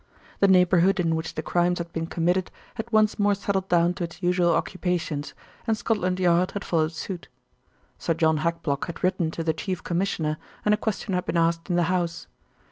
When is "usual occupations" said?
4.23-5.35